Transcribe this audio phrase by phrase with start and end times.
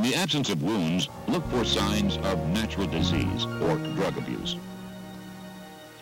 [0.00, 4.56] In the absence of wounds, look for signs of natural disease or drug abuse.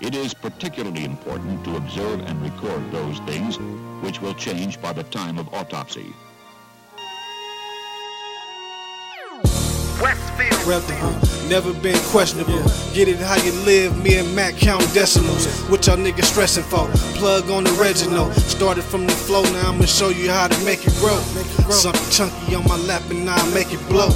[0.00, 3.56] It is particularly important to observe and record those things
[4.02, 6.12] which will change by the time of autopsy.
[10.66, 11.33] Westfield.
[11.48, 12.62] Never been questionable.
[12.94, 15.46] Get it how you live, me and Mac count decimals.
[15.68, 16.88] What y'all niggas stressing for?
[17.18, 18.32] Plug on the Reginald.
[18.34, 21.18] Started from the flow, now I'ma show you how to make it grow.
[21.70, 24.08] Something chunky on my lap and now I make it blow.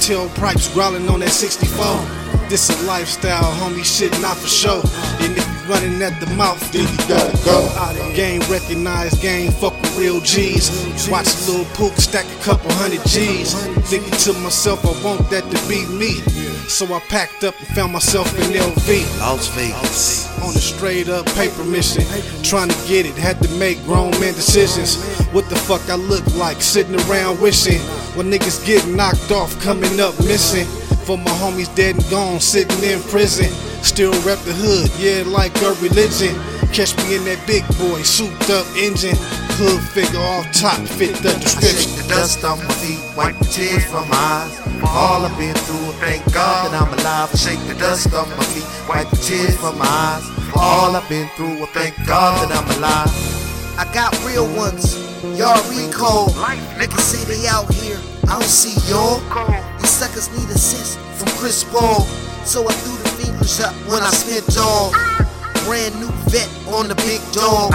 [0.00, 2.27] Till Pripes growling on that 64.
[2.48, 4.80] This a lifestyle, homie, shit not for show.
[5.20, 7.68] And if you running at the mouth, then you gotta go.
[8.16, 10.70] Game recognized, game fuck with real G's.
[11.10, 13.52] Watch a little pook stack a couple hundred G's.
[13.90, 16.22] Thinking to myself, I want that to be me.
[16.68, 19.20] So I packed up and found myself in LV.
[19.20, 20.26] Las Vegas.
[20.40, 22.04] On a straight up paper mission.
[22.42, 24.96] Trying to get it, had to make grown man decisions.
[25.32, 27.80] What the fuck I look like, sitting around wishing.
[28.16, 30.66] When niggas get knocked off, coming up missing.
[31.08, 33.48] For my homies dead and gone, sitting in prison.
[33.80, 36.36] Still rep the hood, yeah, like a religion.
[36.68, 39.16] Catch me in that big boy, souped up engine.
[39.56, 41.96] Hood figure off top, fit the description.
[41.96, 44.52] Shake the dust off my feet, wipe the tears from my eyes.
[44.84, 47.32] All I've been through, thank God that I'm alive.
[47.32, 50.28] I Shake the dust off my feet, wipe the tears from my eyes.
[50.60, 53.08] All I've been through, thank God that I'm alive.
[53.80, 55.00] I got real ones,
[55.40, 56.28] y'all recall.
[56.76, 57.96] Niggas say they out here,
[58.28, 59.24] I don't see y'all.
[59.98, 62.06] Suckers need assist from Chris Paul.
[62.46, 64.94] So I threw the fingers up when I spit dog.
[65.66, 67.74] Brand new vet on the big dogs.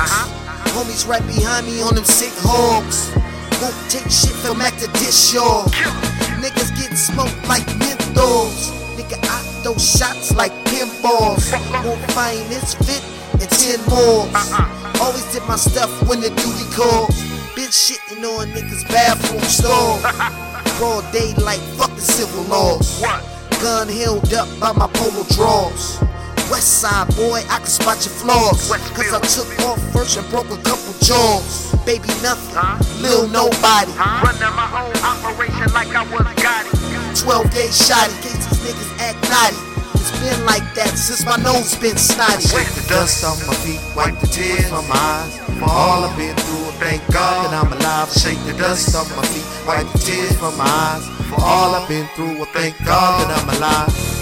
[0.71, 3.11] Homies right behind me on them sick hogs.
[3.59, 5.67] Won't take shit from Mac to dish y'all.
[6.39, 8.71] Niggas getting smoked like menthols.
[8.95, 11.51] Nigga, I throw shots like pinballs.
[11.83, 13.03] Won't find this fit
[13.35, 14.31] in 10 more.
[15.03, 17.19] Always did my stuff when the duty calls.
[17.51, 19.99] Been shitting on niggas' bathroom stall.
[20.77, 23.01] Broad daylight, fuck the civil laws.
[23.61, 25.99] Gun held up by my polo drawers.
[26.51, 28.69] West side boy, I can spot your flaws.
[28.93, 31.73] Cause I took off first and broke a couple jaws.
[31.85, 32.57] Baby, nothing,
[33.01, 33.91] lil nobody.
[33.95, 37.21] Running my own operation like I was Gotti.
[37.23, 39.55] 12 gauge shot in case these niggas act naughty.
[39.95, 42.41] It's been like that since my nose been snotty.
[42.41, 45.42] Shake the dust off my feet, wipe the tears from my eyes.
[45.69, 48.09] All I've been through, thank God that I'm alive.
[48.11, 51.07] Shake the dust off my feet, wipe the tears from my eyes.
[51.29, 54.12] For all I've been through, I thank God that I'm alive.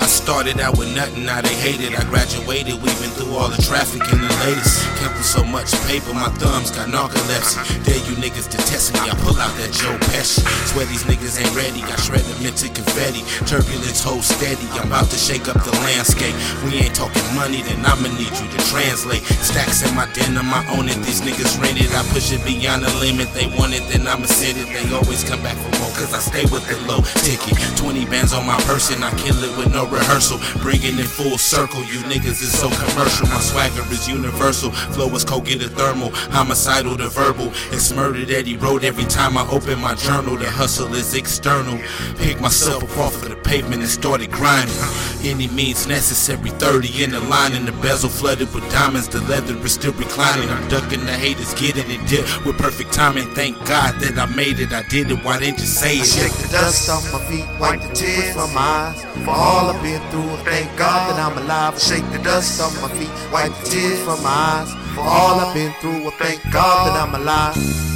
[0.00, 1.92] I started out with nothing, now they hate it.
[1.92, 4.80] I graduated, weaving through all the traffic and the latest.
[4.96, 7.60] Counting so much paper, my thumbs got narcolepsy.
[7.84, 10.40] Dare you niggas test me, I pull out that Joe Pesci.
[10.72, 13.20] Swear these niggas ain't ready, I shred them into confetti.
[13.44, 16.32] Turbulence hold steady, I'm about to shake up the landscape.
[16.64, 19.20] We ain't talking money, then I'ma need you to translate.
[19.44, 21.92] Stacks in my denim, I own it, these niggas rent it.
[21.92, 24.72] I push it beyond the limit, they want it, then I'ma send it.
[24.72, 27.60] They always come back for more, cause I stay with the low ticket.
[27.76, 30.38] 20 bands on my person, I kill it with no rehearsal.
[30.62, 31.80] Bringing it full circle.
[31.84, 33.26] You niggas is so commercial.
[33.28, 34.70] My swagger is universal.
[34.70, 36.10] Flow is cold, get it thermal.
[36.32, 37.52] Homicidal to verbal.
[37.70, 40.36] It's murder that he wrote every time I open my journal.
[40.36, 41.78] The hustle is external.
[42.18, 44.74] Pick myself up off of the pavement and started grinding.
[45.22, 46.50] Any means necessary.
[46.50, 49.08] 30 in the line and the bezel flooded with diamonds.
[49.08, 50.48] The leather is still reclining.
[50.48, 53.28] I'm ducking the haters, getting it dip with perfect timing.
[53.34, 54.72] Thank God that I made it.
[54.72, 55.22] I did it.
[55.24, 56.06] Why didn't you say I it?
[56.06, 59.04] shake the dust off my feet, wipe the tears from my eyes.
[59.24, 61.80] For all I've been through, thank God that I'm alive.
[61.80, 64.70] Shake the dust off my feet, wipe the tears from my eyes.
[64.94, 67.89] For all I've been through, I thank God that I'm alive.